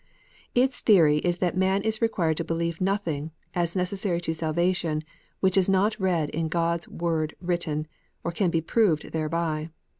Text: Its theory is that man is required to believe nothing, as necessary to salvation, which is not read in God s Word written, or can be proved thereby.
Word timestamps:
Its 0.55 0.79
theory 0.79 1.17
is 1.17 1.37
that 1.37 1.55
man 1.55 1.83
is 1.83 2.01
required 2.01 2.35
to 2.35 2.43
believe 2.43 2.81
nothing, 2.81 3.29
as 3.53 3.75
necessary 3.75 4.19
to 4.19 4.33
salvation, 4.33 5.03
which 5.41 5.55
is 5.55 5.69
not 5.69 5.99
read 5.99 6.27
in 6.31 6.47
God 6.47 6.79
s 6.79 6.87
Word 6.87 7.35
written, 7.39 7.85
or 8.23 8.31
can 8.31 8.49
be 8.49 8.61
proved 8.61 9.11
thereby. 9.11 9.69